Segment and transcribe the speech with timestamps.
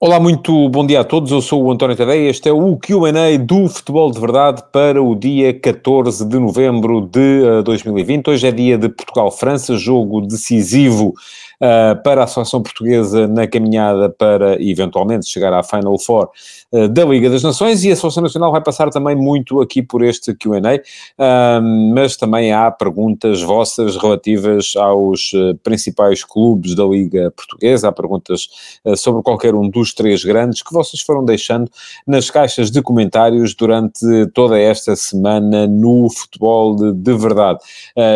[0.00, 1.32] Olá, muito bom dia a todos.
[1.32, 2.30] Eu sou o António Tadeia.
[2.30, 7.62] Este é o QA do Futebol de Verdade para o dia 14 de novembro de
[7.64, 8.30] 2020.
[8.30, 11.14] Hoje é dia de Portugal-França, jogo decisivo
[11.60, 16.30] uh, para a seleção portuguesa na caminhada para eventualmente chegar à Final Four
[16.72, 20.02] uh, da Liga das Nações e a seleção nacional vai passar também muito aqui por
[20.02, 21.62] este Q&A, uh,
[21.94, 28.48] mas também há perguntas vossas relativas aos eh, principais clubes da Liga Portuguesa, há perguntas
[28.96, 31.70] sobre qualquer um dos três grandes que vocês foram deixando
[32.06, 34.00] nas caixas de comentários durante
[34.34, 37.58] toda esta semana no futebol de, de verdade.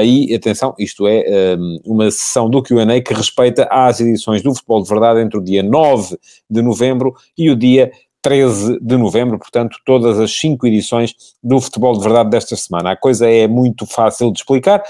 [0.05, 4.89] e atenção, isto é uma sessão do Q&A que respeita às edições do Futebol de
[4.89, 6.19] Verdade entre o dia 9
[6.49, 7.91] de novembro e o dia
[8.23, 12.93] 13 de novembro, portanto, todas as cinco edições do Futebol de Verdade desta semana.
[12.93, 14.83] A coisa é muito fácil de explicar.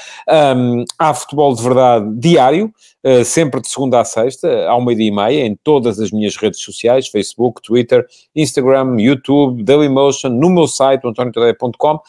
[0.56, 5.10] Um, há Futebol de Verdade diário, uh, sempre de segunda a sexta, ao meio-dia e
[5.10, 8.06] meia, em todas as minhas redes sociais, Facebook, Twitter,
[8.36, 12.00] Instagram, YouTube, Dailymotion, no meu site, antoniotadeia.com,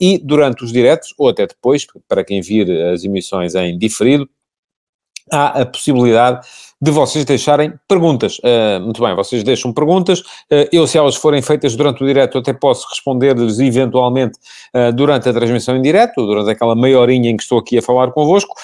[0.00, 4.28] e durante os diretos, ou até depois, para quem vir as emissões em diferido,
[5.30, 6.46] há a possibilidade
[6.80, 8.38] de vocês deixarem perguntas.
[8.38, 10.20] Uh, muito bem, vocês deixam perguntas.
[10.20, 14.38] Uh, eu, se elas forem feitas durante o direto, até posso responder-lhes eventualmente
[14.74, 17.82] uh, durante a transmissão em direto, durante aquela meia horinha em que estou aqui a
[17.82, 18.54] falar convosco.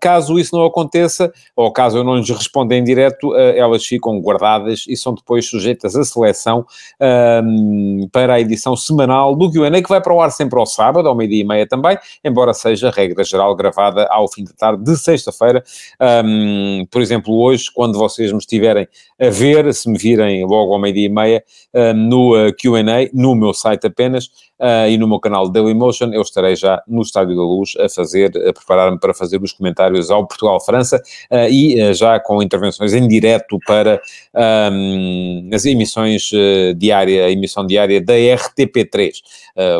[0.00, 4.84] caso isso não aconteça, ou caso eu não lhes responda em direto, elas ficam guardadas
[4.88, 6.66] e são depois sujeitas à seleção
[8.12, 11.14] para a edição semanal do Q&A, que vai para o ar sempre ao sábado, ao
[11.14, 15.62] meio-dia e meia também, embora seja regra geral gravada ao fim de tarde de sexta-feira.
[16.24, 20.78] Um, por exemplo, hoje, quando vocês me estiverem a ver, se me virem logo ao
[20.78, 24.26] meio-dia e meia, uh, no uh, QA, no meu site apenas,
[24.60, 28.36] uh, e no meu canal Dailymotion, eu estarei já no Estádio da Luz a fazer,
[28.46, 31.00] a preparar-me para fazer os comentários ao Portugal-França
[31.50, 34.00] e já com intervenções em direto para
[34.72, 36.30] um, as emissões
[36.76, 39.12] diária, a emissão diária da RTP3.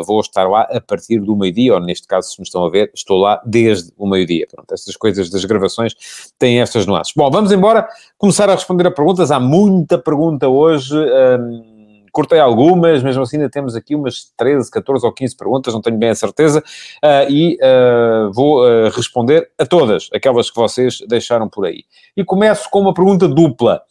[0.05, 2.91] vou estar lá a partir do meio-dia, ou neste caso, se me estão a ver,
[2.93, 4.47] estou lá desde o meio-dia.
[4.51, 5.93] Pronto, estas coisas das gravações
[6.37, 7.13] têm estas nuances.
[7.15, 7.87] Bom, vamos embora
[8.17, 9.31] começar a responder a perguntas.
[9.31, 10.95] Há muita pergunta hoje.
[10.95, 11.77] Um,
[12.17, 15.97] cortei algumas, mesmo assim ainda temos aqui umas 13, 14 ou 15 perguntas, não tenho
[15.97, 16.63] bem a certeza,
[17.03, 21.83] uh, e uh, vou uh, responder a todas aquelas que vocês deixaram por aí.
[22.15, 23.81] E começo com uma pergunta dupla.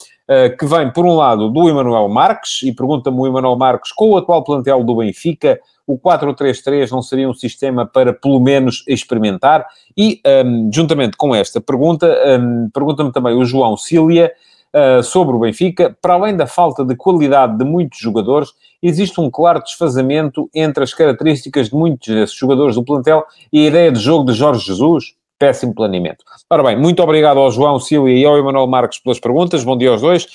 [0.58, 4.16] que vem, por um lado, do Emanuel Marques, e pergunta-me o Emanuel Marques, com o
[4.16, 9.66] atual plantel do Benfica, o 4-3-3 não seria um sistema para, pelo menos, experimentar?
[9.96, 12.06] E, um, juntamente com esta pergunta,
[12.40, 14.32] um, pergunta-me também o João Cília,
[14.76, 18.50] uh, sobre o Benfica, para além da falta de qualidade de muitos jogadores,
[18.82, 23.68] existe um claro desfazamento entre as características de muitos desses jogadores do plantel e a
[23.68, 25.14] ideia de jogo de Jorge Jesus?
[25.38, 26.24] Péssimo planeamento.
[26.48, 29.62] Ora bem, muito obrigado ao João Silva e ao Emanuel Marques pelas perguntas.
[29.64, 30.26] Bom dia aos dois.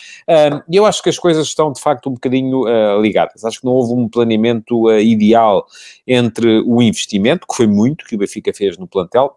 [0.71, 3.43] Eu acho que as coisas estão, de facto, um bocadinho uh, ligadas.
[3.43, 5.65] Acho que não houve um planeamento uh, ideal
[6.05, 9.35] entre o investimento, que foi muito, que o Benfica fez no plantel,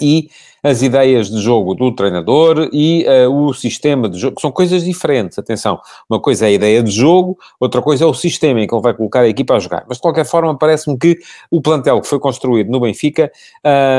[0.00, 0.28] e
[0.62, 4.84] as ideias de jogo do treinador e uh, o sistema de jogo, que são coisas
[4.84, 5.80] diferentes, atenção.
[6.08, 8.82] Uma coisa é a ideia de jogo, outra coisa é o sistema em que ele
[8.82, 9.84] vai colocar a equipa a jogar.
[9.88, 11.18] Mas, de qualquer forma, parece-me que
[11.50, 13.30] o plantel que foi construído no Benfica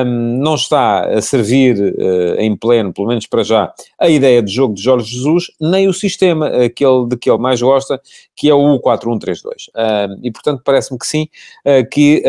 [0.06, 4.52] um, não está a servir uh, em pleno, pelo menos para já, a ideia de
[4.52, 8.00] jogo de Jorge Jesus, nem o sistema aquele de que ele mais gosta,
[8.36, 9.42] que é o 4-1-3-2.
[9.76, 11.28] Um, e, portanto, parece-me que sim,
[11.66, 12.24] uh, que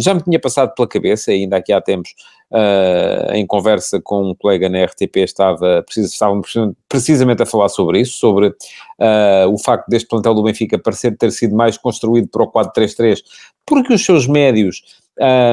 [0.00, 2.14] já me tinha passado pela cabeça, ainda aqui há tempos,
[2.52, 6.52] uh, em conversa com um colega na RTP, estava, estávamos
[6.88, 11.32] precisamente a falar sobre isso, sobre uh, o facto deste plantel do Benfica parecer ter
[11.32, 13.20] sido mais construído para o 4-3-3,
[13.66, 14.82] porque os seus médios,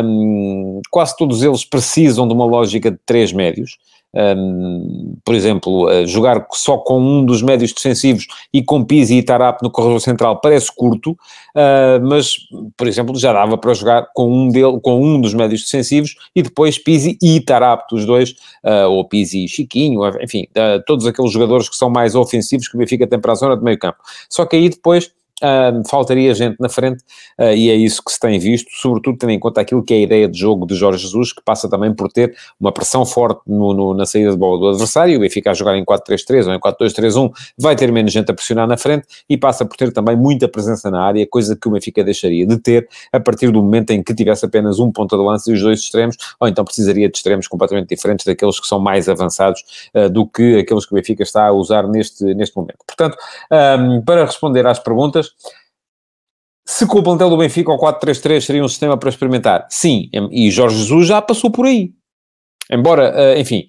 [0.04, 3.78] um, quase todos eles precisam de uma lógica de três médios.
[4.16, 9.24] Um, por exemplo, uh, jogar só com um dos médios defensivos e com Pizzi e
[9.24, 12.38] Tarap no corredor central parece curto, uh, mas,
[12.76, 16.42] por exemplo, já dava para jogar com um, dele, com um dos médios defensivos e
[16.42, 18.32] depois Pizzi e Tarap, dos dois,
[18.64, 20.48] uh, ou Pizzi e Chiquinho, enfim,
[20.88, 23.64] todos aqueles jogadores que são mais ofensivos que o Benfica tem para a zona de
[23.64, 23.98] meio campo.
[24.28, 25.12] Só que aí depois
[25.90, 27.04] Faltaria gente na frente
[27.40, 29.98] uh, e é isso que se tem visto, sobretudo tendo em conta aquilo que é
[29.98, 33.42] a ideia de jogo de Jorge Jesus, que passa também por ter uma pressão forte
[33.48, 36.54] no, no, na saída de bola do adversário, o Benfica a jogar em 4-3-3 ou
[36.54, 40.16] em 4-2-3-1 vai ter menos gente a pressionar na frente e passa por ter também
[40.16, 43.92] muita presença na área, coisa que o Benfica deixaria de ter a partir do momento
[43.92, 47.10] em que tivesse apenas um ponta de lança e os dois extremos, ou então precisaria
[47.10, 49.64] de extremos completamente diferentes daqueles que são mais avançados
[49.96, 52.80] uh, do que aqueles que o Benfica está a usar neste, neste momento.
[52.86, 53.18] Portanto,
[53.80, 55.29] um, para responder às perguntas,
[56.68, 59.68] Se com o plantel do Benfica o 4-3-3 seria um sistema para experimentar?
[59.70, 61.92] Sim, e Jorge Jesus já passou por aí.
[62.72, 63.68] Embora, uh, enfim,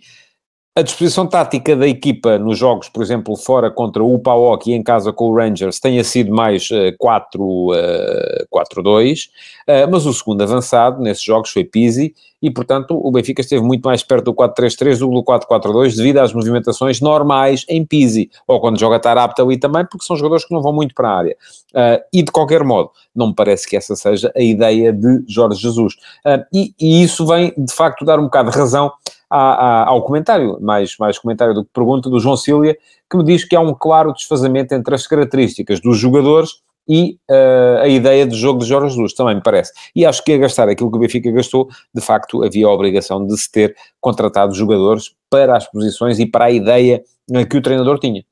[0.80, 4.82] a disposição tática da equipa nos jogos, por exemplo, fora contra o PAOK e em
[4.82, 11.02] casa com o Rangers, tenha sido mais uh, 4-2, uh, uh, mas o segundo avançado
[11.02, 15.08] nesses jogos foi Pizzi e, portanto, o Benfica esteve muito mais perto do 4-3-3 do
[15.08, 19.84] que do 4-4-2 devido às movimentações normais em Pizzi, ou quando joga Tarapta ali também,
[19.84, 21.36] porque são jogadores que não vão muito para a área.
[21.74, 25.60] Uh, e, de qualquer modo, não me parece que essa seja a ideia de Jorge
[25.60, 25.94] Jesus.
[26.24, 28.90] Uh, e, e, isso vem, de facto, dar um bocado de razão
[29.30, 32.76] ao comentário, mais, mais comentário do que pergunta, do João Cília,
[33.08, 36.50] que me diz que há um claro desfazamento entre as características dos jogadores
[36.88, 39.72] e uh, a ideia de jogo de Jorge Jesus, também me parece.
[39.94, 43.24] E acho que a gastar aquilo que o Benfica gastou, de facto, havia a obrigação
[43.24, 47.00] de se ter contratado jogadores para as posições e para a ideia
[47.48, 48.24] que o treinador tinha.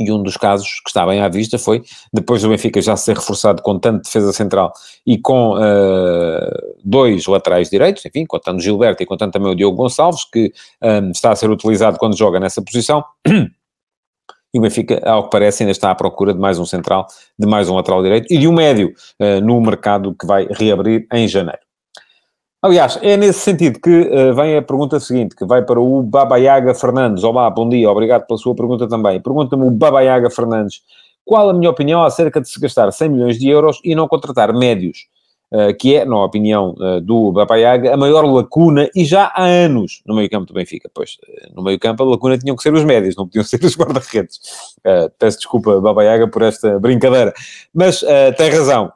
[0.00, 3.16] E um dos casos que está bem à vista foi, depois do Benfica já ser
[3.16, 4.72] reforçado com tanto defesa central
[5.06, 10.24] e com uh, dois laterais direitos, enfim, contando Gilberto e contando também o Diogo Gonçalves,
[10.24, 10.52] que
[10.82, 13.04] um, eh, está a ser utilizado quando joga nessa posição,
[14.54, 17.06] e o Benfica, ao que parece, ainda está à procura de mais um central,
[17.38, 21.06] de mais um lateral direito e de um médio uh, no mercado que vai reabrir
[21.12, 21.69] em janeiro.
[22.62, 26.74] Aliás, é nesse sentido que uh, vem a pergunta seguinte, que vai para o Babaiaga
[26.74, 27.24] Fernandes.
[27.24, 29.18] Olá, bom dia, obrigado pela sua pergunta também.
[29.18, 30.82] Pergunta-me o Babaiaga Fernandes,
[31.24, 34.52] qual a minha opinião acerca de se gastar 100 milhões de euros e não contratar
[34.52, 35.06] médios?
[35.52, 40.00] Uh, que é, na opinião uh, do Babaiaga, a maior lacuna, e já há anos,
[40.06, 40.88] no meio campo do Benfica.
[40.94, 43.58] Pois, uh, no meio campo a lacuna tinham que ser os médios, não podiam ser
[43.64, 44.38] os guarda-redes.
[45.18, 47.34] peço desculpa, Babaiaga, por esta brincadeira.
[47.74, 48.04] Mas
[48.36, 48.92] tem razão.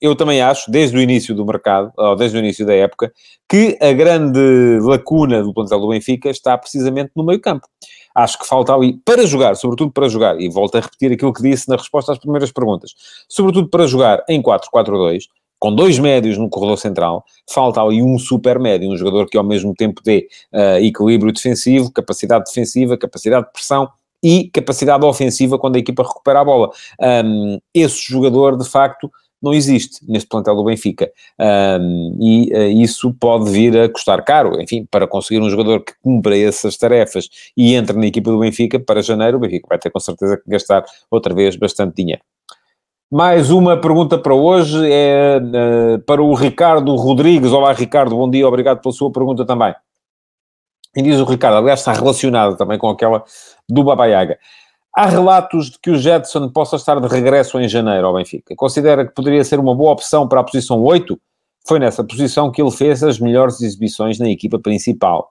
[0.00, 3.12] Eu também acho, desde o início do mercado, ou desde o início da época,
[3.48, 7.66] que a grande lacuna do plantel do Benfica está precisamente no meio campo.
[8.14, 11.42] Acho que falta ali, para jogar, sobretudo para jogar, e volto a repetir aquilo que
[11.42, 12.92] disse na resposta às primeiras perguntas,
[13.28, 15.24] sobretudo para jogar em 4-4-2,
[15.62, 19.44] com dois médios no corredor central, falta ali um super médio, um jogador que ao
[19.44, 23.88] mesmo tempo dê uh, equilíbrio defensivo, capacidade defensiva, capacidade de pressão
[24.20, 26.68] e capacidade ofensiva quando a equipa recupera a bola.
[27.24, 29.08] Um, esse jogador, de facto,
[29.40, 31.08] não existe neste plantel do Benfica.
[31.38, 34.60] Um, e uh, isso pode vir a custar caro.
[34.60, 38.80] Enfim, para conseguir um jogador que cumpra essas tarefas e entre na equipa do Benfica,
[38.80, 42.22] para janeiro, o Benfica vai ter com certeza que gastar outra vez bastante dinheiro.
[43.12, 47.52] Mais uma pergunta para hoje é uh, para o Ricardo Rodrigues.
[47.52, 49.74] Olá, Ricardo, bom dia, obrigado pela sua pergunta também.
[50.96, 53.22] E diz o Ricardo, aliás, está relacionada também com aquela
[53.68, 54.38] do Babaiaga.
[54.96, 58.54] Há relatos de que o Jetson possa estar de regresso em janeiro ao Benfica.
[58.56, 61.20] Considera que poderia ser uma boa opção para a posição 8?
[61.68, 65.30] Foi nessa posição que ele fez as melhores exibições na equipa principal.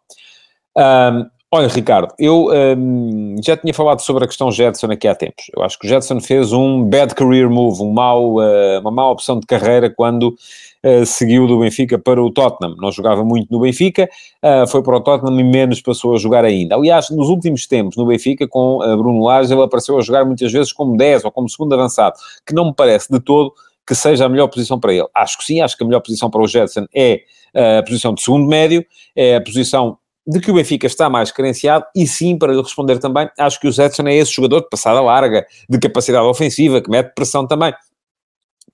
[0.78, 5.48] Um, Olha, Ricardo, eu um, já tinha falado sobre a questão Jetson aqui há tempos.
[5.54, 9.10] Eu acho que o Jetson fez um bad career move, um mau, uh, uma má
[9.10, 12.78] opção de carreira quando uh, seguiu do Benfica para o Tottenham.
[12.78, 14.10] Não jogava muito no Benfica,
[14.42, 16.76] uh, foi para o Tottenham e menos passou a jogar ainda.
[16.76, 20.72] Aliás, nos últimos tempos no Benfica, com Bruno Lage, ele apareceu a jogar muitas vezes
[20.72, 22.16] como 10 ou como segundo avançado,
[22.48, 23.52] que não me parece de todo
[23.86, 25.08] que seja a melhor posição para ele.
[25.14, 28.22] Acho que sim, acho que a melhor posição para o Jetson é a posição de
[28.22, 32.54] segundo médio, é a posição de que o Benfica está mais carenciado, e sim, para
[32.54, 36.26] lhe responder também, acho que o Zetson é esse jogador de passada larga, de capacidade
[36.26, 37.74] ofensiva, que mete pressão também.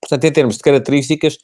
[0.00, 1.38] Portanto, em termos de características,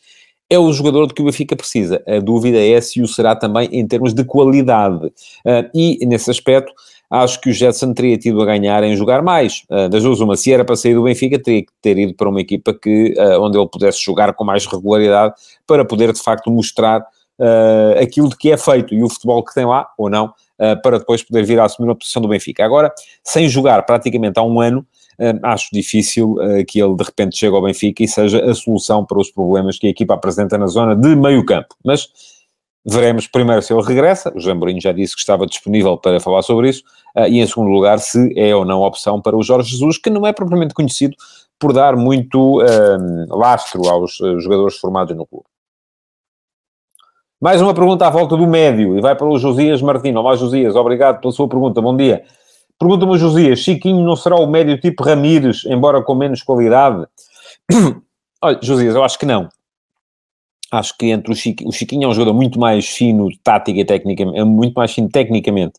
[0.48, 2.02] é o jogador de que o Benfica precisa.
[2.06, 5.06] A dúvida é se o será também em termos de qualidade.
[5.06, 6.72] Uh, e, nesse aspecto,
[7.10, 9.62] acho que o Jetson teria tido a ganhar em jogar mais.
[9.70, 12.28] Uh, das duas, uma, se era para sair do Benfica, teria que ter ido para
[12.28, 15.34] uma equipa que, uh, onde ele pudesse jogar com mais regularidade,
[15.66, 17.04] para poder, de facto, mostrar
[17.38, 20.80] uh, aquilo de que é feito e o futebol que tem lá, ou não, uh,
[20.82, 22.64] para depois poder vir a assumir uma posição do Benfica.
[22.64, 24.86] Agora, sem jogar praticamente há um ano,
[25.20, 26.36] uh, acho difícil
[26.68, 29.86] que ele de repente chegue ao Benfica e seja a solução para os problemas que
[29.86, 31.74] a equipa apresenta na zona de meio campo.
[31.84, 32.08] Mas
[32.86, 36.68] veremos primeiro se ele regressa, o Jamborinho já disse que estava disponível para falar sobre
[36.68, 36.82] isso,
[37.30, 40.26] e em segundo lugar se é ou não opção para o Jorge Jesus, que não
[40.26, 41.16] é propriamente conhecido
[41.58, 42.58] por dar muito
[43.30, 45.46] lastro aos jogadores formados no clube.
[47.44, 50.16] Mais uma pergunta à volta do médio, e vai para o Josias Martins.
[50.16, 52.24] Olá, Josias, obrigado pela sua pergunta, bom dia.
[52.78, 57.06] Pergunta-me o Josias, Chiquinho não será o médio tipo Ramires, embora com menos qualidade?
[58.40, 59.50] Olha, Josias, eu acho que não.
[60.72, 63.84] Acho que entre o Chiquinho, o Chiquinho é um jogador muito mais fino, tática e
[63.84, 65.74] tecnicamente, é muito mais fino tecnicamente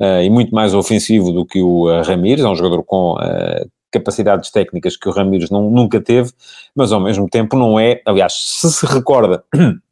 [0.00, 3.70] uh, e muito mais ofensivo do que o uh, Ramires, é um jogador com uh,
[3.92, 6.32] capacidades técnicas que o Ramires não, nunca teve,
[6.74, 9.44] mas ao mesmo tempo não é, aliás, se se recorda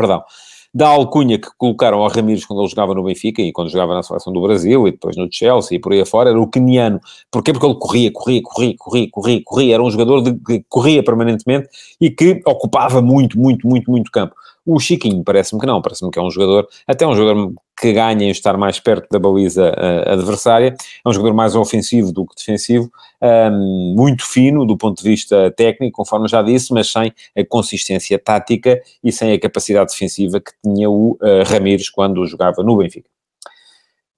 [0.00, 0.24] perdão,
[0.72, 4.02] da alcunha que colocaram ao Ramires quando ele jogava no Benfica e quando jogava na
[4.02, 7.00] seleção do Brasil e depois no Chelsea e por aí afora, era o keniano.
[7.30, 7.52] Porquê?
[7.52, 9.74] Porque ele corria, corria, corria, corria, corria, corria.
[9.74, 11.68] Era um jogador de, que corria permanentemente
[12.00, 14.34] e que ocupava muito, muito, muito, muito campo.
[14.64, 18.26] O Chiquinho parece-me que não, parece-me que é um jogador, até um jogador que ganha
[18.26, 22.34] em estar mais perto da baliza uh, adversária, é um jogador mais ofensivo do que
[22.36, 22.90] defensivo,
[23.22, 28.18] um, muito fino do ponto de vista técnico, conforme já disse, mas sem a consistência
[28.18, 33.08] tática e sem a capacidade defensiva que tinha o uh, Ramires quando jogava no Benfica.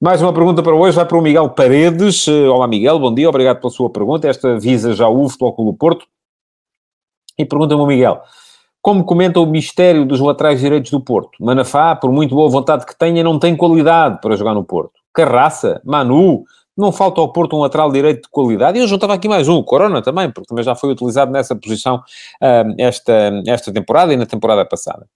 [0.00, 2.26] Mais uma pergunta para hoje, vai para o Miguel Paredes.
[2.26, 4.26] Olá Miguel, bom dia, obrigado pela sua pergunta.
[4.26, 6.06] Esta visa já o Futebol Clube Porto.
[7.38, 8.20] E pergunta-me o Miguel,
[8.82, 11.30] como comenta o mistério dos laterais direitos do Porto?
[11.40, 14.92] Manafá, por muito boa vontade que tenha, não tem qualidade para jogar no Porto.
[15.14, 16.42] Carraça, Manu,
[16.76, 18.76] não falta ao Porto um lateral direito de qualidade.
[18.76, 21.54] E eu juntava aqui mais um, o Corona também, porque também já foi utilizado nessa
[21.54, 25.06] posição uh, esta, esta temporada e na temporada passada.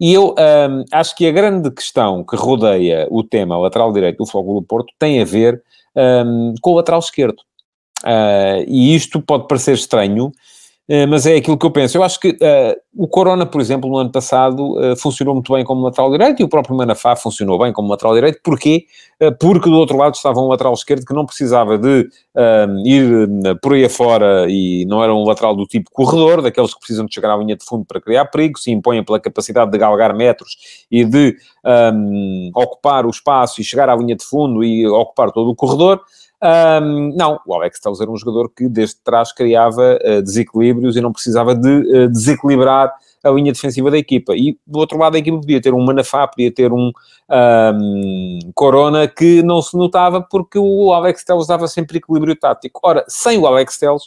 [0.00, 4.26] E eu um, acho que a grande questão que rodeia o tema lateral direito do
[4.26, 5.62] Fogo do Porto tem a ver
[5.96, 7.38] um, com o lateral esquerdo.
[8.02, 10.32] Uh, e isto pode parecer estranho,
[11.08, 11.98] mas é aquilo que eu penso.
[11.98, 15.64] Eu acho que uh, o Corona, por exemplo, no ano passado uh, funcionou muito bem
[15.64, 18.38] como lateral direito e o próprio Manafá funcionou bem como lateral direito.
[18.42, 18.86] Porquê?
[19.20, 22.08] Uh, porque do outro lado estava um lateral esquerdo que não precisava de
[22.84, 23.28] ir
[23.62, 27.14] por aí afora e não era um lateral do tipo corredor, daqueles que precisam de
[27.14, 30.84] chegar à linha de fundo para criar perigo, se impõem pela capacidade de galgar metros
[30.90, 31.34] e de
[31.94, 36.00] um, ocupar o espaço e chegar à linha de fundo e ocupar todo o corredor.
[36.42, 41.00] Um, não, o Alex Telles era um jogador que desde trás criava uh, desequilíbrios e
[41.00, 42.92] não precisava de uh, desequilibrar
[43.24, 44.34] a linha defensiva da equipa.
[44.36, 46.92] E do outro lado da equipa podia ter um Manafá, podia ter um,
[47.30, 52.80] um Corona que não se notava porque o Alex Telles dava sempre equilíbrio tático.
[52.84, 54.04] Ora, sem o Alex Telles,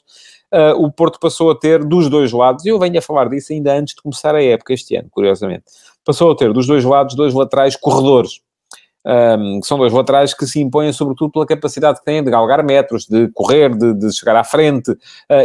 [0.53, 3.51] uh, o Porto passou a ter dos dois lados, e eu venho a falar disso
[3.51, 5.65] ainda antes de começar a época este ano, curiosamente,
[6.05, 8.39] passou a ter dos dois lados dois laterais corredores
[9.09, 13.05] um, são dois laterais que se impõem sobretudo pela capacidade que têm de galgar metros,
[13.07, 14.97] de correr, de, de chegar à frente, uh,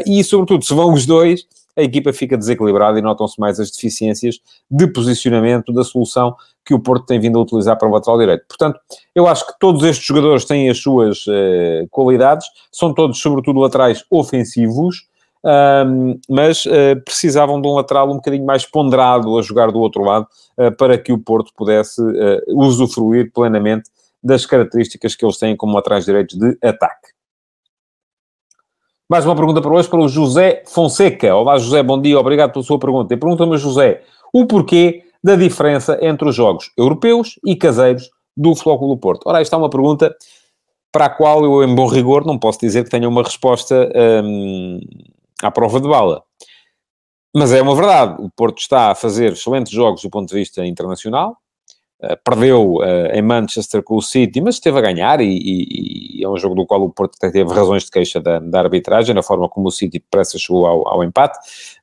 [0.06, 4.38] e sobretudo se vão os dois, a equipa fica desequilibrada e notam-se mais as deficiências
[4.70, 8.44] de posicionamento da solução que o Porto tem vindo a utilizar para o lateral direito.
[8.46, 8.78] Portanto,
[9.14, 14.04] eu acho que todos estes jogadores têm as suas uh, qualidades, são todos, sobretudo, laterais
[14.10, 15.08] ofensivos,
[15.44, 20.02] um, mas uh, precisavam de um lateral um bocadinho mais ponderado a jogar do outro
[20.02, 20.26] lado
[20.58, 23.90] uh, para que o Porto pudesse uh, usufruir plenamente
[24.22, 27.12] das características que eles têm como laterais direitos de ataque.
[29.06, 31.34] Mais uma pergunta para hoje para o José Fonseca.
[31.36, 33.12] Olá, José, bom dia, obrigado pela sua pergunta.
[33.12, 38.96] E pergunta-me, José, o porquê da diferença entre os jogos europeus e caseiros do Flóculo
[38.96, 39.26] Porto?
[39.26, 40.16] Ora, esta é uma pergunta
[40.90, 43.90] para a qual eu, em bom rigor, não posso dizer que tenha uma resposta
[44.24, 44.80] hum,
[45.46, 46.22] à prova de bala.
[47.34, 50.64] Mas é uma verdade, o Porto está a fazer excelentes jogos do ponto de vista
[50.64, 51.36] internacional,
[52.00, 56.24] uh, perdeu uh, em Manchester com o City, mas esteve a ganhar e, e, e,
[56.24, 59.22] é um jogo do qual o Porto teve razões de queixa da, da arbitragem, na
[59.22, 61.36] forma como o City depressa chegou ao, ao empate,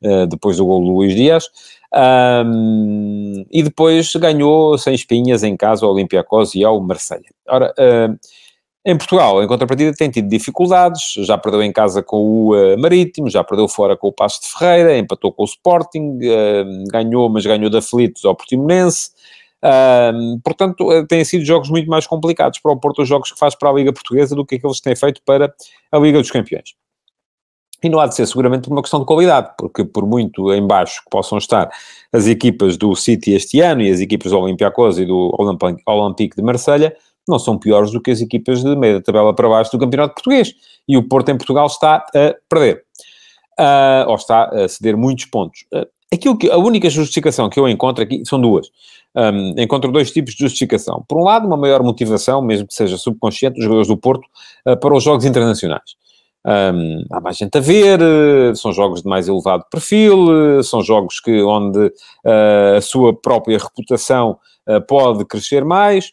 [0.03, 1.49] uh, depois do gol do Luís Dias,
[1.93, 7.29] um, e depois ganhou sem espinhas em casa ao Olympiacos e ao Marselha.
[7.45, 7.73] Ora,
[8.83, 13.29] em Portugal, em contrapartida, tem tido dificuldades, já perdeu em casa com o uh, Marítimo,
[13.29, 17.45] já perdeu fora com o Passo de Ferreira, empatou com o Sporting, uh, ganhou, mas
[17.45, 19.11] ganhou de aflitos ao Portimonense.
[19.63, 23.53] Uh, portanto, têm sido jogos muito mais complicados para o Porto, os jogos que faz
[23.53, 25.53] para a Liga Portuguesa do que aqueles que têm feito para
[25.91, 26.73] a Liga dos Campeões.
[27.83, 30.65] E não há de ser seguramente por uma questão de qualidade, porque por muito em
[30.65, 31.69] baixo que possam estar
[32.13, 35.31] as equipas do City este ano e as equipas do Olympiacos e do
[35.87, 36.95] Olympique de Marselha,
[37.27, 40.53] não são piores do que as equipas de meia tabela para baixo do Campeonato Português.
[40.87, 42.83] E o Porto em Portugal está a perder.
[43.59, 45.65] Uh, ou está a ceder muitos pontos.
[45.73, 48.67] Uh, aquilo que, a única justificação que eu encontro aqui são duas.
[49.15, 51.03] Um, encontro dois tipos de justificação.
[51.07, 54.25] Por um lado, uma maior motivação, mesmo que seja subconsciente, dos jogadores do Porto
[54.67, 55.95] uh, para os jogos internacionais.
[56.43, 57.99] Um, há mais gente a ver,
[58.55, 61.93] são jogos de mais elevado perfil, são jogos que, onde
[62.75, 64.39] a sua própria reputação
[64.87, 66.11] pode crescer mais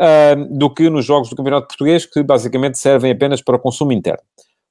[0.00, 3.92] uh, do que nos jogos do Campeonato Português, que basicamente servem apenas para o consumo
[3.92, 4.22] interno.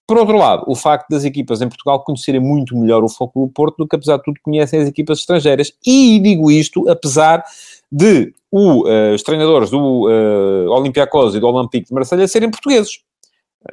[0.08, 3.52] Por outro lado, o facto das equipas em Portugal conhecerem muito melhor o Foco do
[3.52, 5.74] Porto do que, apesar de tudo, conhecem as equipas estrangeiras.
[5.86, 7.44] E digo isto, apesar
[7.92, 13.00] de o, uh, os treinadores do uh, Olympiacos e do Olympique de Marselha serem portugueses.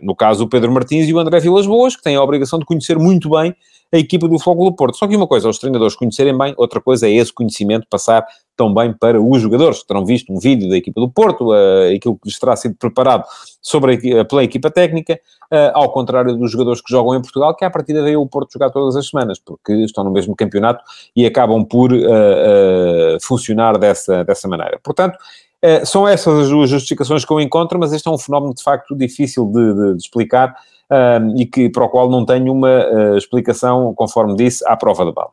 [0.03, 2.65] No caso, o Pedro Martins e o André Vilas Boas, que têm a obrigação de
[2.65, 3.55] conhecer muito bem
[3.93, 4.97] a equipa do Fogo do Porto.
[4.97, 8.27] Só que uma coisa é os treinadores conhecerem bem, outra coisa é esse conhecimento passar
[8.57, 12.17] também para os jogadores, que terão visto um vídeo da equipa do Porto, uh, aquilo
[12.17, 13.25] que lhes terá sido preparado
[13.61, 15.19] sobre a, pela equipa técnica,
[15.53, 18.53] uh, ao contrário dos jogadores que jogam em Portugal, que à partida veio o Porto
[18.53, 20.85] jogar todas as semanas, porque estão no mesmo campeonato
[21.17, 24.79] e acabam por uh, funcionar dessa, dessa maneira.
[24.83, 25.19] Portanto,
[25.87, 28.95] são essas as duas justificações que eu encontro, mas este é um fenómeno de facto
[28.95, 30.55] difícil de, de, de explicar
[31.39, 35.31] e que, para o qual não tenho uma explicação, conforme disse, à prova da bala.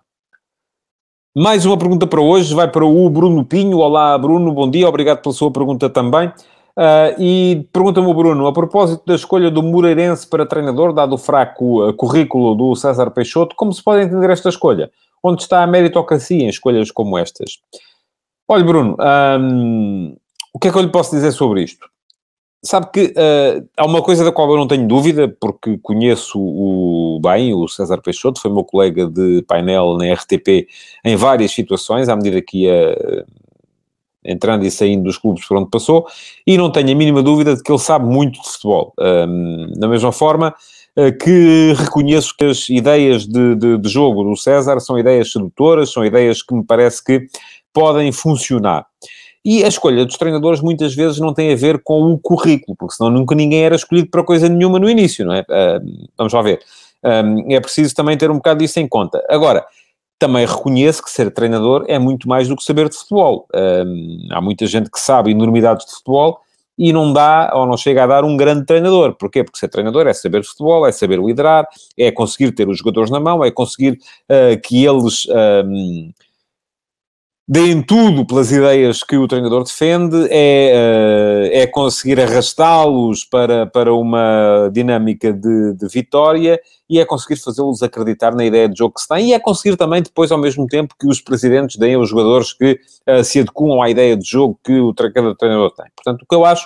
[1.34, 3.78] Mais uma pergunta para hoje, vai para o Bruno Pinho.
[3.78, 6.28] Olá, Bruno, bom dia, obrigado pela sua pergunta também.
[6.28, 11.18] Uh, e pergunta-me o Bruno, a propósito da escolha do Moreirense para treinador, dado o
[11.18, 14.92] fraco uh, currículo do César Peixoto, como se pode entender esta escolha?
[15.24, 17.60] Onde está a meritocracia em escolhas como estas?
[18.46, 18.98] Olha, Bruno,
[19.40, 20.14] um,
[20.54, 21.88] o que é que eu lhe posso dizer sobre isto?
[22.64, 27.20] Sabe que uh, há uma coisa da qual eu não tenho dúvida, porque conheço o
[27.20, 30.68] bem, o César Peixoto, foi meu colega de painel na RTP
[31.04, 33.42] em várias situações, à medida que ia uh,
[34.24, 36.06] entrando e saindo dos clubes por onde passou,
[36.46, 38.94] e não tenho a mínima dúvida de que ele sabe muito de futebol.
[39.00, 40.54] Um, da mesma forma
[40.96, 45.92] uh, que reconheço que as ideias de, de, de jogo do César são ideias sedutoras,
[45.92, 47.26] são ideias que me parece que
[47.74, 48.86] podem funcionar.
[49.44, 52.96] E a escolha dos treinadores muitas vezes não tem a ver com o currículo, porque
[52.96, 55.42] senão nunca ninguém era escolhido para coisa nenhuma no início, não é?
[55.42, 56.60] Uh, vamos lá ver.
[57.04, 59.24] Um, é preciso também ter um bocado disso em conta.
[59.28, 59.66] Agora,
[60.20, 63.48] também reconheço que ser treinador é muito mais do que saber de futebol.
[63.56, 66.40] Um, há muita gente que sabe enormidades de futebol
[66.78, 69.16] e não dá ou não chega a dar um grande treinador.
[69.16, 69.44] Porquê?
[69.44, 71.68] Porque ser treinador é saber de futebol, é saber liderar,
[71.98, 73.94] é conseguir ter os jogadores na mão, é conseguir
[74.30, 75.28] uh, que eles.
[75.66, 76.12] Um,
[77.52, 83.94] deem tudo pelas ideias que o treinador defende, é, eh, é conseguir arrastá-los para, para
[83.94, 89.02] uma dinâmica de, de vitória e é conseguir fazê-los acreditar na ideia de jogo que
[89.02, 92.08] se tem e é conseguir também depois, ao mesmo tempo, que os presidentes deem aos
[92.08, 92.80] jogadores que
[93.10, 95.88] uh, se adequam à ideia de jogo que o cada treinador tem.
[95.94, 96.66] Portanto, o que eu acho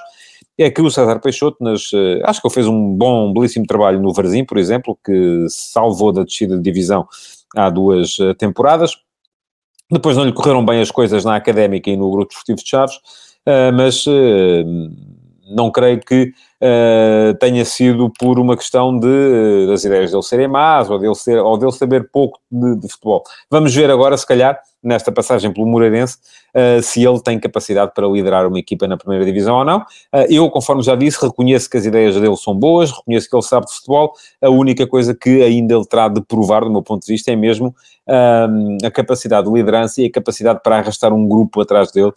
[0.56, 3.65] é que o César Peixoto, nas, uh, acho que ele fez um bom, um belíssimo
[3.65, 7.08] trabalho no Varzim, por exemplo, que salvou da descida de divisão
[7.56, 8.96] há duas uh, temporadas,
[9.92, 12.96] depois não lhe correram bem as coisas na Académica e no Grupo Desportivo de Chaves,
[12.96, 14.63] uh, mas uh,
[15.56, 20.89] não creio que uh, tenha sido por uma questão de, das ideias dele serem más
[20.89, 23.24] ou dele, ser, ou dele saber pouco de, de futebol.
[23.50, 26.17] Vamos ver agora, se calhar, nesta passagem pelo Moreirense,
[26.55, 29.80] uh, se ele tem capacidade para liderar uma equipa na primeira divisão ou não.
[29.80, 33.43] Uh, eu, conforme já disse, reconheço que as ideias dele são boas, reconheço que ele
[33.43, 34.13] sabe de futebol.
[34.41, 37.36] A única coisa que ainda ele terá de provar, do meu ponto de vista, é
[37.36, 37.69] mesmo
[38.08, 42.13] uh, a capacidade de liderança e a capacidade para arrastar um grupo atrás dele,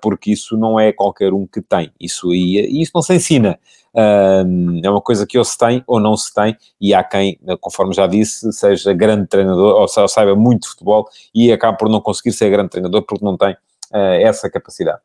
[0.00, 1.90] porque isso não é qualquer um que tem.
[2.00, 3.58] Isso, e, e isso não se ensina
[3.94, 7.94] é uma coisa que ou se tem ou não se tem, e há quem, conforme
[7.94, 12.32] já disse, seja grande treinador, ou saiba muito de futebol, e acaba por não conseguir
[12.32, 15.00] ser grande treinador porque não tem uh, essa capacidade.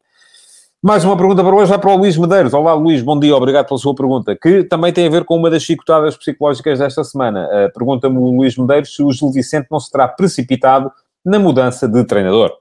[0.82, 2.54] Mais uma pergunta para hoje, já para o Luís Medeiros.
[2.54, 5.49] Olá, Luís, bom dia, obrigado pela sua pergunta, que também tem a ver com uma
[5.49, 7.47] das chicotadas psicológicas desta semana.
[7.47, 10.91] Uh, Pergunta-me o Luís Medeiros se o Gil Vicente não se terá precipitado
[11.23, 12.52] na mudança de treinador.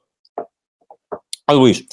[1.50, 1.84] Olha, Luís,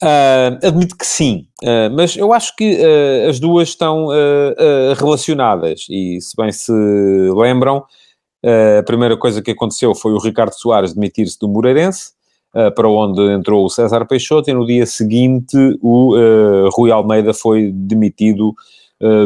[0.00, 4.06] Uh, admito que sim, uh, mas eu acho que uh, as duas estão
[4.96, 6.72] relacionadas e, se bem se
[7.34, 7.84] lembram,
[8.78, 12.12] a primeira coisa que aconteceu foi o Ricardo Soares demitir-se do Moreirense,
[12.76, 16.14] para onde entrou o César Peixoto, e no dia seguinte o
[16.72, 18.54] Rui Almeida foi demitido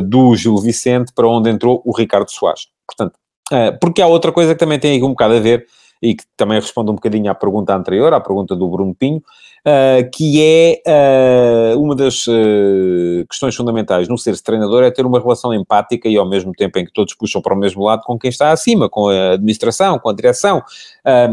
[0.08, 2.68] do Gil Vicente, para onde entrou o Ricardo Soares.
[2.87, 3.18] Portanto,
[3.80, 5.66] porque há outra coisa que também tem aí um bocado a ver
[6.02, 10.10] e que também responde um bocadinho à pergunta anterior, à pergunta do Bruno Pinho, uh,
[10.12, 15.54] que é uh, uma das uh, questões fundamentais no ser treinador é ter uma relação
[15.54, 18.30] empática e ao mesmo tempo em que todos puxam para o mesmo lado com quem
[18.30, 20.60] está acima, com a administração, com a direção,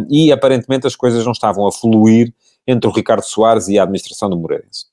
[0.09, 2.31] e aparentemente as coisas não estavam a fluir
[2.67, 4.85] entre o Ricardo Soares e a administração do Moreirense.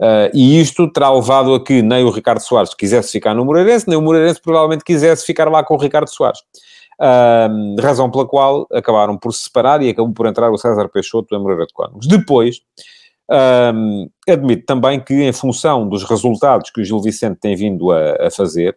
[0.00, 3.86] Uh, e isto terá levado a que nem o Ricardo Soares quisesse ficar no Moreirense,
[3.86, 6.40] nem o Moreirense provavelmente quisesse ficar lá com o Ricardo Soares
[7.80, 11.40] razão pela qual acabaram por se separar e acabou por entrar o César Peixoto em
[11.40, 12.06] Moreira de Cónegos.
[12.06, 12.60] Depois,
[13.74, 18.26] um, admito também que, em função dos resultados que o Gil Vicente tem vindo a,
[18.26, 18.76] a fazer,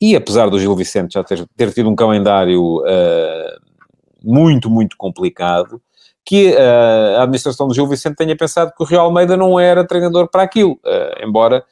[0.00, 3.60] e apesar do Gil Vicente já ter, ter tido um calendário uh,
[4.22, 5.80] muito, muito complicado,
[6.24, 9.86] que uh, a administração do Gil Vicente tenha pensado que o Real Almeida não era
[9.86, 11.64] treinador para aquilo, uh, embora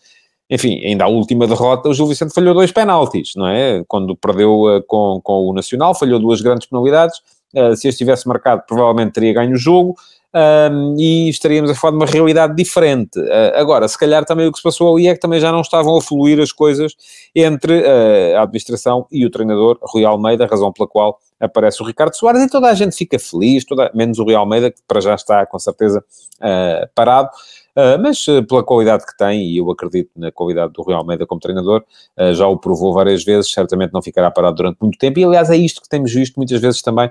[0.51, 3.83] enfim, ainda a última derrota, o Gil Vicente falhou dois penaltis, não é?
[3.89, 7.19] Quando perdeu uh, com, com o Nacional, falhou duas grandes penalidades.
[7.55, 9.95] Uh, se este tivesse marcado, provavelmente teria ganho o jogo.
[10.37, 13.21] Um, e estaríamos a falar de uma realidade diferente.
[13.21, 15.61] Uh, agora, se calhar também o que se passou ali é que também já não
[15.61, 16.93] estavam a fluir as coisas
[17.33, 22.17] entre uh, a administração e o treinador Rui Almeida, razão pela qual aparece o Ricardo
[22.17, 25.15] Soares e toda a gente fica feliz, toda, menos o Real Almeida, que para já
[25.15, 26.05] está com certeza
[26.41, 27.31] uh, parado.
[27.77, 31.27] Uh, mas uh, pela qualidade que tem, e eu acredito na qualidade do Real Almeida
[31.27, 31.83] como treinador,
[32.17, 35.51] uh, já o provou várias vezes, certamente não ficará parado durante muito tempo, e aliás
[35.51, 37.11] é isto que temos visto muitas vezes também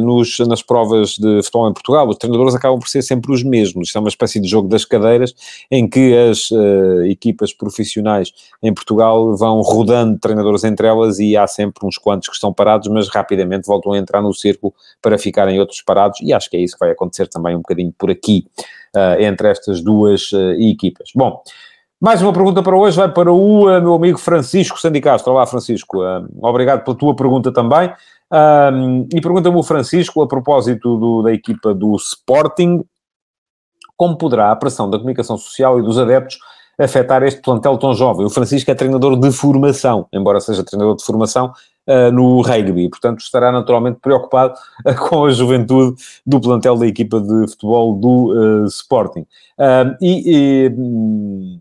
[0.00, 3.88] nos, nas provas de futebol em Portugal, os treinadores acabam por ser sempre os mesmos,
[3.88, 5.34] isto é uma espécie de jogo das cadeiras,
[5.70, 6.50] em que as
[7.08, 8.32] equipas profissionais
[8.62, 12.88] em Portugal vão rodando treinadores entre elas e há sempre uns quantos que estão parados,
[12.88, 16.60] mas rapidamente voltam a entrar no círculo para ficarem outros parados, e acho que é
[16.60, 18.46] isso que vai acontecer também um bocadinho por aqui
[18.94, 21.10] uh, entre estas duas uh, equipas.
[21.14, 21.42] Bom,
[22.00, 25.32] mais uma pergunta para hoje vai para o uh, meu amigo Francisco Sandicastro.
[25.32, 25.98] Olá, Francisco.
[26.40, 27.92] obrigado pela tua pergunta também.
[29.12, 32.84] E pergunta-me o Francisco, a propósito do, da equipa do Sporting,
[33.96, 36.38] como poderá a pressão da comunicação social e dos adeptos
[36.78, 38.26] afetar este plantel tão jovem?
[38.26, 41.52] O Francisco é treinador de formação, embora seja treinador de formação,
[41.86, 42.88] uh, no rugby.
[42.88, 48.32] Portanto, estará naturalmente preocupado uh, com a juventude do plantel da equipa de futebol do
[48.32, 49.26] uh, Sporting.
[50.00, 50.70] e, e,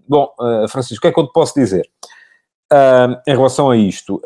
[0.08, 0.34] bom,
[0.70, 1.90] Francisco, o que é que eu te posso dizer?
[3.28, 4.20] em relação a isto,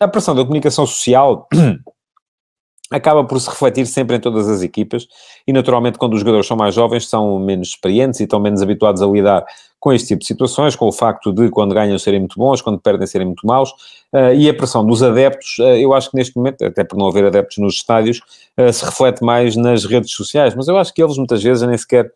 [0.00, 1.48] a pressão da comunicação social
[2.90, 5.06] acaba por se refletir sempre em todas as equipas
[5.46, 9.02] e naturalmente quando os jogadores são mais jovens são menos experientes e estão menos habituados
[9.02, 9.44] a lidar
[9.78, 12.80] com este tipo de situações, com o facto de quando ganham serem muito bons, quando
[12.80, 13.70] perdem serem muito maus,
[14.12, 17.06] uh, e a pressão dos adeptos, uh, eu acho que neste momento, até por não
[17.06, 18.20] haver adeptos nos estádios,
[18.58, 21.78] uh, se reflete mais nas redes sociais, mas eu acho que eles muitas vezes nem
[21.78, 22.10] sequer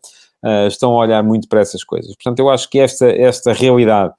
[0.67, 2.15] estão a olhar muito para essas coisas.
[2.15, 4.11] Portanto, eu acho que esta, esta realidade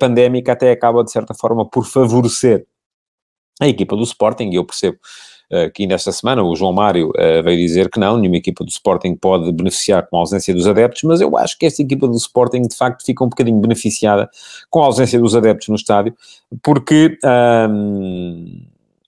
[0.00, 2.64] pandémica até acaba, de certa forma, por favorecer
[3.60, 4.98] a equipa do Sporting, e eu percebo
[5.52, 8.64] eh, que ainda esta semana o João Mário eh, veio dizer que não, nenhuma equipa
[8.64, 12.06] do Sporting pode beneficiar com a ausência dos adeptos, mas eu acho que esta equipa
[12.06, 14.30] do Sporting de facto fica um bocadinho beneficiada
[14.70, 16.14] com a ausência dos adeptos no estádio,
[16.62, 17.18] porque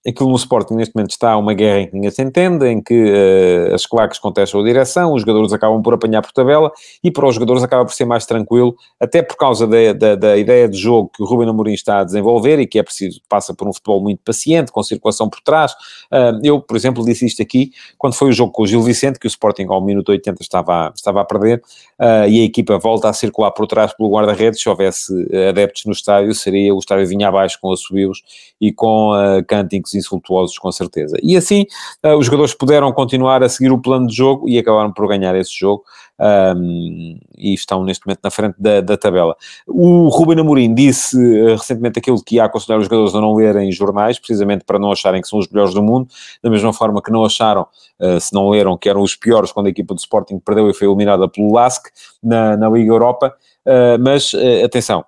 [0.07, 2.93] aquilo no Sporting neste momento está uma guerra em que ninguém se entende, em que
[2.93, 6.71] uh, as claques contestam a direção, os jogadores acabam por apanhar por tabela
[7.03, 10.37] e para os jogadores acaba por ser mais tranquilo, até por causa da, da, da
[10.37, 13.53] ideia de jogo que o Ruben Amorim está a desenvolver e que é preciso, passa
[13.53, 15.71] por um futebol muito paciente, com circulação por trás.
[16.11, 19.19] Uh, eu, por exemplo, disse isto aqui quando foi o jogo com o Gil Vicente,
[19.19, 21.61] que o Sporting ao minuto 80 estava, estava a perder
[21.99, 25.13] uh, e a equipa volta a circular por trás pelo guarda-redes, se houvesse
[25.47, 28.21] adeptos no estádio, seria o estádio vinha abaixo com assobios
[28.59, 31.17] e com uh, cânticos insultuosos, com certeza.
[31.21, 31.65] E assim,
[32.05, 35.35] uh, os jogadores puderam continuar a seguir o plano de jogo e acabaram por ganhar
[35.35, 35.83] esse jogo.
[36.19, 39.35] Um, e estão neste momento na frente da, da tabela.
[39.67, 43.71] O Ruben Amorim disse uh, recentemente aquilo que ia aconselhar os jogadores a não lerem
[43.71, 46.07] jornais, precisamente para não acharem que são os melhores do mundo,
[46.41, 47.67] da mesma forma que não acharam,
[47.99, 50.73] uh, se não leram, que eram os piores quando a equipa do Sporting perdeu e
[50.73, 51.89] foi eliminada pelo LASK
[52.21, 53.35] na, na Liga Europa.
[53.65, 55.03] Uh, mas atenção,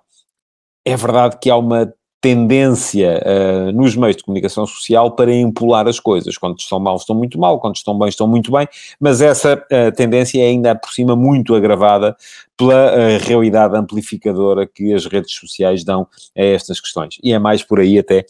[0.84, 6.00] é verdade que há uma tendência uh, nos meios de comunicação social para empolar as
[6.00, 6.36] coisas.
[6.38, 8.66] Quando estão mal, estão muito mal, quando estão bem, estão muito bem,
[8.98, 12.16] mas essa uh, tendência é ainda por cima muito agravada
[12.56, 17.16] pela uh, realidade amplificadora que as redes sociais dão a estas questões.
[17.22, 18.24] E é mais por aí até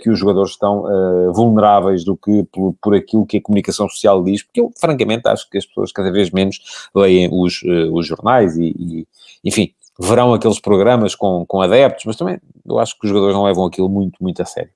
[0.00, 0.84] que os jogadores estão
[1.34, 5.48] vulneráveis do que por, por, aquilo que a comunicação social diz, porque eu, francamente, acho
[5.50, 6.58] que as pessoas cada vez menos
[6.94, 9.06] leem os, os jornais e, e
[9.44, 13.44] enfim, verão aqueles programas com, com adeptos, mas também eu acho que os jogadores não
[13.44, 14.70] levam aquilo muito, muito a sério.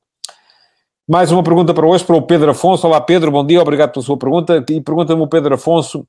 [1.09, 2.87] Mais uma pergunta para hoje, para o Pedro Afonso.
[2.87, 4.64] Olá Pedro, bom dia, obrigado pela sua pergunta.
[4.70, 6.06] E pergunta-me o Pedro Afonso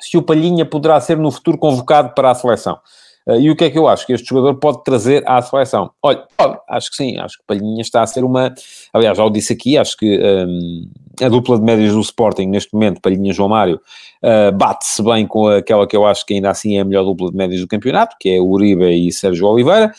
[0.00, 2.78] se o Palhinha poderá ser no futuro convocado para a seleção.
[3.26, 5.90] Uh, e o que é que eu acho que este jogador pode trazer à seleção?
[6.02, 8.54] Olha, pode, acho que sim, acho que Palhinha está a ser uma.
[8.92, 12.72] Aliás, já o disse aqui, acho que um, a dupla de médias do Sporting, neste
[12.72, 13.80] momento, Palhinha João Mário,
[14.22, 17.30] uh, bate-se bem com aquela que eu acho que ainda assim é a melhor dupla
[17.30, 19.92] de médias do campeonato, que é Uribe e Sérgio Oliveira.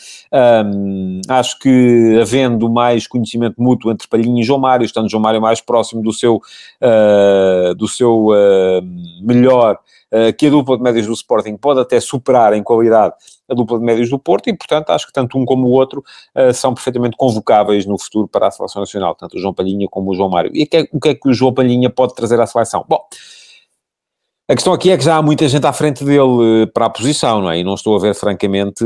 [0.66, 5.40] Um, acho que havendo mais conhecimento mútuo entre Palhinha e João Mário, estando João Mário
[5.40, 8.28] mais próximo do seu, uh, do seu
[9.22, 10.01] melhor eh,
[10.36, 13.14] que a dupla de médios do Sporting pode até superar em qualidade
[13.52, 16.04] a dupla de médios do Porto e, portanto, acho que tanto um como o outro
[16.36, 20.10] uh, são perfeitamente convocáveis no futuro para a seleção nacional, tanto o João Palhinha como
[20.10, 20.50] o João Mário.
[20.54, 22.84] E é, o que é que o João Palhinha pode trazer à seleção?
[22.88, 23.00] Bom,
[24.48, 26.90] a questão aqui é que já há muita gente à frente dele uh, para a
[26.90, 27.58] posição, não é?
[27.58, 28.84] E não estou a ver, francamente,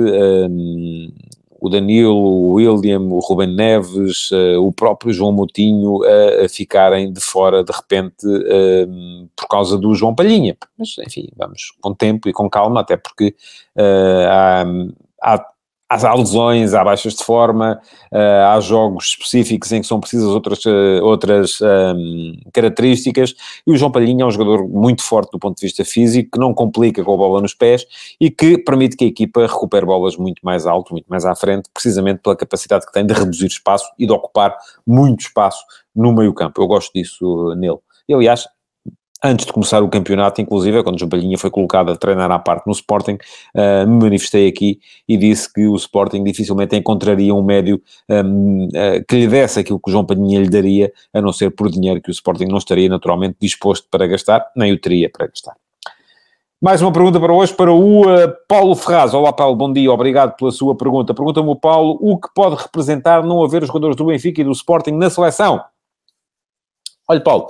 [1.59, 7.13] o Danilo, o William, o Ruben Neves, uh, o próprio João Moutinho uh, a ficarem
[7.13, 10.57] de fora de repente uh, por causa do João Palhinha.
[10.79, 13.35] Mas, enfim, vamos com tempo e com calma, até porque
[13.77, 14.65] há,
[15.23, 15.47] há,
[15.89, 17.81] há lesões, há baixas de forma,
[18.13, 23.35] uh, há jogos específicos em que são precisas outras, uh, outras um, características,
[23.67, 26.39] e o João Palhinha é um jogador muito forte do ponto de vista físico, que
[26.39, 27.87] não complica com a bola nos pés
[28.21, 31.69] e que permite que a equipa recupere bolas muito mais alto, muito mais à frente,
[31.73, 36.35] precisamente pela capacidade que tem de reduzir espaço e de ocupar muito espaço no meio
[36.35, 36.61] campo.
[36.61, 37.79] Eu gosto disso nele.
[38.09, 38.47] E, aliás,
[39.23, 42.73] antes de começar o campeonato, inclusive, quando Palhinha foi colocado a treinar à parte no
[42.73, 43.19] Sporting,
[43.55, 48.69] uh, me manifestei aqui e disse que o Sporting dificilmente encontraria um médio um, uh,
[48.75, 51.71] eh, que lhe desse aquilo que o João Palhinha lhe daria, a não ser por
[51.71, 55.57] dinheiro que o Sporting não estaria naturalmente disposto para gastar, nem o teria para gastar.
[56.61, 59.13] Mais uma pergunta para hoje, para o uh, Paulo Ferraz.
[59.13, 61.15] Olá, Paulo, bom dia, obrigado pela sua pergunta.
[61.15, 64.53] Pergunta-me o Paulo, o que pode representar não haver os jogadores do Benfica e do
[64.53, 65.63] Sporting na seleção?
[67.09, 67.49] Olha, Paulo,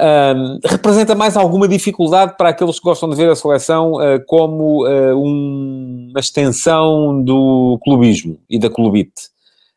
[0.00, 4.86] um, representa mais alguma dificuldade para aqueles que gostam de ver a seleção uh, como
[4.86, 9.28] uh, um, uma extensão do clubismo e da clubite.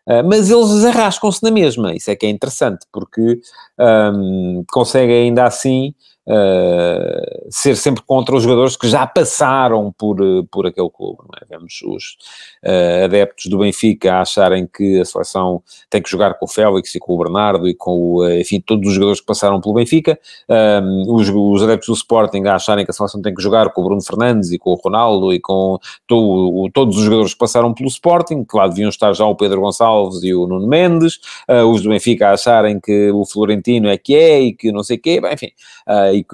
[0.07, 3.39] Uh, mas eles arrascam-se na mesma, isso é que é interessante, porque
[3.79, 5.93] um, conseguem ainda assim
[6.27, 10.17] uh, ser sempre contra os jogadores que já passaram por,
[10.51, 11.19] por aquele clube.
[11.41, 11.45] É?
[11.45, 12.17] Vemos os
[12.63, 16.95] uh, adeptos do Benfica a acharem que a seleção tem que jogar com o Félix
[16.95, 19.75] e com o Bernardo e com, o, eh, enfim, todos os jogadores que passaram pelo
[19.75, 20.19] Benfica.
[20.49, 23.81] Um, os, os, adeptos do Sporting a acharem que a seleção tem que jogar com
[23.81, 27.39] o Bruno Fernandes e com o Ronaldo e com to, o, todos os jogadores que
[27.39, 31.19] passaram pelo Sporting, que lá deviam estar já o Pedro Gonçalves e o Nuno Mendes.
[31.49, 34.83] Uh, os do Benfica a acharem que o Florentino é que é e que não
[34.83, 35.19] sei o quê.
[35.21, 35.51] Bem, enfim,
[35.87, 36.25] uh, e,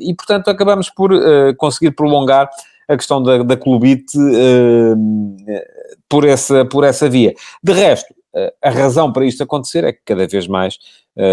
[0.00, 2.48] e, portanto, acabamos por uh, conseguir prolongar
[2.88, 4.96] a questão da, da clubite uh,
[6.08, 7.34] por, essa, por essa via.
[7.62, 10.78] De resto, uh, a razão para isto acontecer é que cada vez mais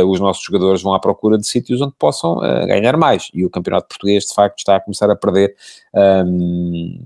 [0.08, 3.30] os nossos jogadores vão à procura de sítios onde possam ganhar mais.
[3.32, 5.56] E o Campeonato Português, de facto, está a começar a perder.
[5.94, 6.98] Um,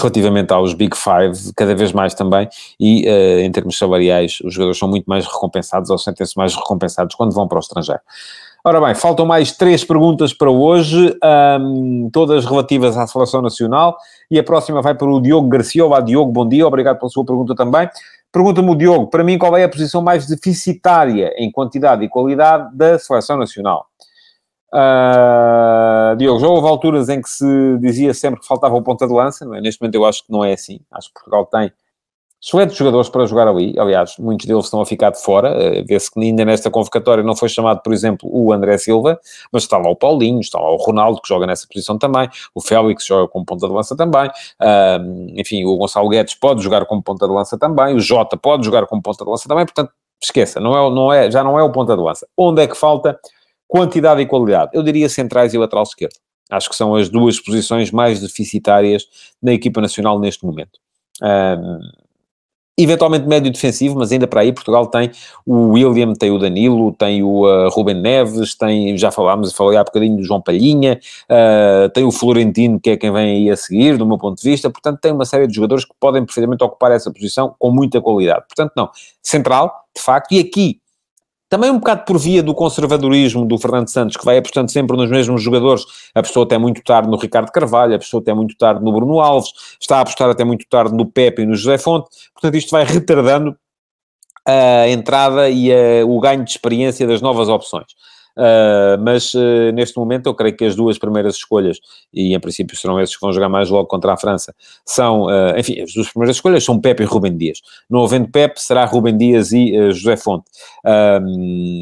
[0.00, 4.78] relativamente aos Big Five, cada vez mais também, e uh, em termos salariais, os jogadores
[4.78, 8.00] são muito mais recompensados ou sentem-se mais recompensados quando vão para o estrangeiro.
[8.68, 11.16] Ora bem, faltam mais três perguntas para hoje,
[11.60, 13.96] um, todas relativas à seleção nacional,
[14.28, 15.86] e a próxima vai para o Diogo Garcia.
[15.86, 17.88] Olá, Diogo, bom dia, obrigado pela sua pergunta também.
[18.32, 22.76] Pergunta-me o Diogo, para mim, qual é a posição mais deficitária em quantidade e qualidade
[22.76, 23.86] da seleção nacional?
[24.74, 29.12] Uh, Diogo, já houve alturas em que se dizia sempre que faltava o ponta de
[29.12, 29.60] lança, não é?
[29.60, 30.80] Neste momento eu acho que não é assim.
[30.90, 31.70] Acho que Portugal tem
[32.42, 36.10] excelentes jogadores para jogar ali, aliás, muitos deles estão a ficar de fora, uh, vê-se
[36.10, 39.18] que ainda nesta convocatória não foi chamado, por exemplo, o André Silva,
[39.52, 42.60] mas está lá o Paulinho, está lá o Ronaldo, que joga nessa posição também, o
[42.60, 47.02] Félix joga como ponta de lança também, uh, enfim, o Gonçalo Guedes pode jogar como
[47.02, 50.60] ponta de lança também, o Jota pode jogar como ponta de lança também, portanto, esqueça,
[50.60, 52.26] não é, não é, já não é o ponta de lança.
[52.36, 53.18] Onde é que falta
[53.66, 54.70] quantidade e qualidade?
[54.74, 56.14] Eu diria centrais e lateral esquerdo.
[56.50, 59.04] Acho que são as duas posições mais deficitárias
[59.42, 60.78] na equipa nacional neste momento.
[61.20, 61.80] Um,
[62.78, 65.10] eventualmente médio defensivo, mas ainda para aí Portugal tem
[65.46, 69.84] o William, tem o Danilo, tem o uh, Ruben Neves, tem, já falámos, falei há
[69.84, 73.96] bocadinho do João Palhinha, uh, tem o Florentino, que é quem vem aí a seguir,
[73.96, 76.92] do meu ponto de vista, portanto tem uma série de jogadores que podem perfeitamente ocupar
[76.92, 78.44] essa posição com muita qualidade.
[78.46, 78.90] Portanto, não,
[79.22, 80.80] central, de facto, e aqui
[81.48, 85.08] também um bocado por via do conservadorismo do Fernando Santos, que vai apostando sempre nos
[85.08, 85.84] mesmos jogadores.
[86.14, 89.20] A pessoa até muito tarde no Ricardo Carvalho, a pessoa até muito tarde no Bruno
[89.20, 92.08] Alves, está a apostar até muito tarde no Pepe e no José Fonte.
[92.34, 93.56] Portanto, isto vai retardando
[94.44, 97.86] a entrada e a, o ganho de experiência das novas opções.
[98.36, 101.78] Uh, mas uh, neste momento eu creio que as duas primeiras escolhas,
[102.12, 105.58] e em princípio serão esses que vão jogar mais logo contra a França, são, uh,
[105.58, 107.60] enfim, as duas primeiras escolhas são Pepe e Rubem Dias.
[107.88, 110.44] Não havendo Pepe, será Rubem Dias e José Fonte.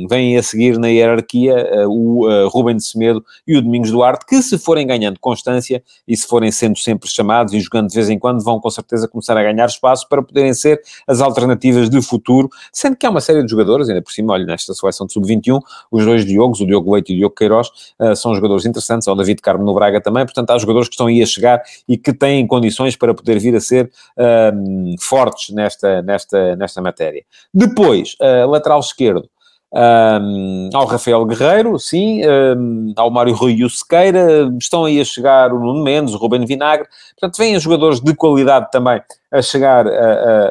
[0.08, 4.40] vêm a seguir na hierarquia o uh, Rubem de Semedo e o Domingos Duarte, que
[4.42, 8.18] se forem ganhando constância e se forem sendo sempre chamados e jogando de vez em
[8.18, 12.48] quando, vão com certeza começar a ganhar espaço para poderem ser as alternativas de futuro,
[12.72, 15.60] sendo que há uma série de jogadores, ainda por cima, olha, nesta seleção de sub-21,
[15.90, 19.14] os dois de O Diogo Leite e o Diogo Queiroz, uh, são jogadores interessantes, o
[19.14, 22.12] David Carmo no Braga também, portanto há jogadores que estão aí a chegar e que
[22.12, 27.24] têm condições para poder vir a ser uh, fortes nesta, nesta, nesta matéria.
[27.52, 29.28] Depois, uh, lateral esquerdo,
[29.74, 35.04] um, ao Rafael Guerreiro, sim, um, ao Mário Rui e o Sequeira, estão aí a
[35.04, 36.87] chegar o Nuno Mendes, o Ruben Vinagre,
[37.18, 40.46] portanto vêm jogadores de qualidade também a chegar a, a,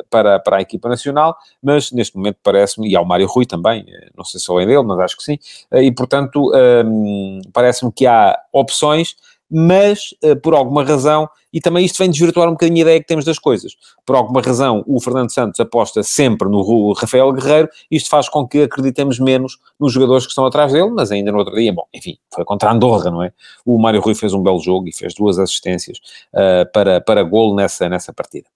[0.00, 3.84] a, para, para a equipa nacional, mas neste momento parece-me, e ao Mário Rui também,
[3.86, 5.38] eh, não sei se é dele, mas acho que sim,
[5.70, 6.50] eh, e portanto
[6.84, 9.14] um, parece-me que há opções
[9.50, 13.06] mas uh, por alguma razão, e também isto vem desvirtuar um bocadinho a ideia que
[13.06, 13.72] temos das coisas,
[14.06, 18.62] por alguma razão o Fernando Santos aposta sempre no Rafael Guerreiro, isto faz com que
[18.62, 22.16] acreditemos menos nos jogadores que estão atrás dele, mas ainda no outro dia, bom, enfim,
[22.32, 23.32] foi contra a Andorra, não é?
[23.66, 25.98] O Mário Rui fez um belo jogo e fez duas assistências
[26.32, 28.46] uh, para, para golo nessa, nessa partida.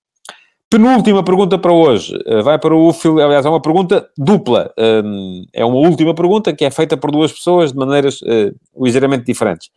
[0.71, 2.17] Penúltima pergunta para hoje.
[2.27, 3.23] Uh, vai para o Filipe.
[3.23, 4.73] Aliás, é uma pergunta dupla.
[5.53, 8.21] É uma última pergunta que é feita por duas pessoas de maneiras
[8.77, 9.71] ligeiramente diferentes.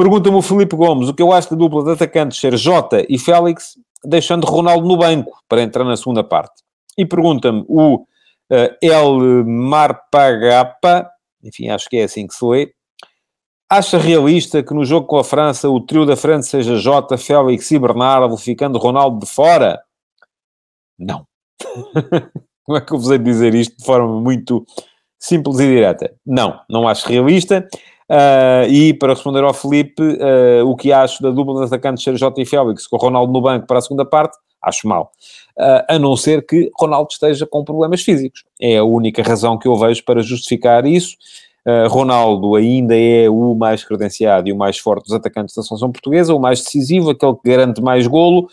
[0.00, 3.18] Pergunta-me o Felipe Gomes o que eu acho da dupla de atacantes ser Jota e
[3.18, 6.62] Félix, deixando Ronaldo no banco para entrar na segunda parte.
[6.96, 8.06] E pergunta-me o uh,
[8.80, 11.06] El Marpagapa,
[11.44, 12.72] enfim, acho que é assim que se lê,
[13.68, 17.70] Acha realista que no jogo com a França o trio da França seja Jota, Félix
[17.70, 19.82] e Bernardo, ficando Ronaldo de fora?
[20.98, 21.26] Não.
[22.64, 24.64] Como é que eu vos hei de dizer isto de forma muito
[25.18, 26.10] simples e direta?
[26.24, 27.68] Não, não acho realista.
[28.10, 32.16] Uh, e para responder ao Felipe, uh, o que acho da dupla de atacantes ser
[32.16, 35.12] Jota e Félix com o Ronaldo no banco para a segunda parte, acho mal.
[35.56, 38.42] Uh, a não ser que Ronaldo esteja com problemas físicos.
[38.60, 41.16] É a única razão que eu vejo para justificar isso.
[41.88, 46.34] Ronaldo ainda é o mais credenciado e o mais forte dos atacantes da seleção portuguesa,
[46.34, 48.48] o mais decisivo, aquele que garante mais golo,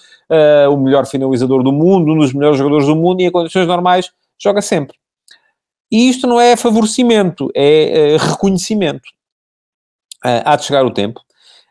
[0.70, 4.12] o melhor finalizador do mundo, um dos melhores jogadores do mundo e em condições normais
[4.38, 4.98] joga sempre.
[5.89, 8.17] E isto não é favorecimento, é
[10.25, 11.21] uh, há de chegar o tempo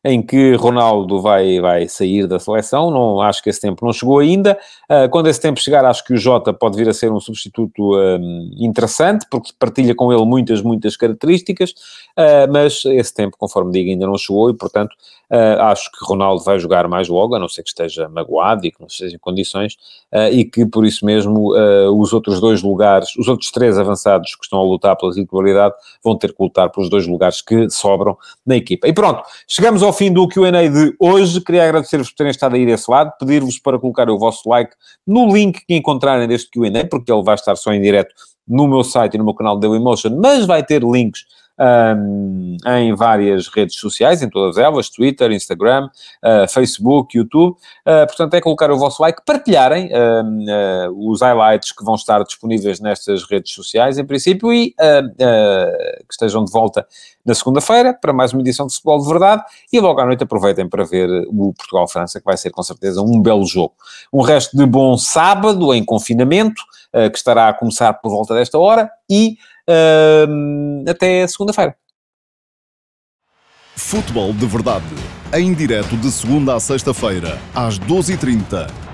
[0.05, 4.21] em que Ronaldo vai, vai sair da seleção, não, acho que esse tempo não chegou
[4.21, 4.57] ainda.
[4.91, 7.97] Uh, quando esse tempo chegar, acho que o Jota pode vir a ser um substituto
[7.97, 13.91] um, interessante, porque partilha com ele muitas, muitas características, uh, mas esse tempo, conforme digo,
[13.91, 14.95] ainda não chegou e, portanto,
[15.59, 18.79] acho que Ronaldo vai jogar mais logo, a não ser que esteja magoado e que
[18.79, 19.77] não esteja em condições,
[20.31, 21.53] e que, por isso mesmo,
[21.99, 26.17] os outros dois lugares, os outros três avançados que estão a lutar pela titularidade, vão
[26.17, 28.87] ter que lutar pelos dois lugares que sobram na equipa.
[28.87, 31.41] E pronto, chegamos ao fim do QA de hoje.
[31.41, 34.76] Queria agradecer-vos por terem estado aí desse lado, pedir-vos para colocar o vosso like
[35.07, 38.15] no link que encontrarem deste QA, porque ele vai estar só em direto
[38.47, 41.25] no meu site e no meu canal Dailymotion, mas vai ter links
[41.59, 45.89] um, em várias redes sociais, em todas elas, Twitter, Instagram,
[46.23, 47.57] uh, Facebook, YouTube.
[47.87, 52.81] Uh, portanto, é colocar o vosso like, partilharem uh, os highlights que vão estar disponíveis
[52.81, 56.87] nestas redes sociais, em princípio, e que estejam de volta
[57.25, 59.43] na segunda-feira para mais uma edição de Futebol de Verdade
[59.73, 63.21] e logo à noite aproveitem para ver o Portugal-França, que vai ser com certeza um
[63.21, 63.75] belo jogo.
[64.13, 68.91] Um resto de bom sábado em confinamento, que estará a começar por volta desta hora
[69.11, 69.37] e
[69.69, 71.77] Uh, até segunda-feira.
[73.75, 74.85] Futebol de Verdade,
[75.35, 78.86] em direto de segunda a sexta-feira, às 12h30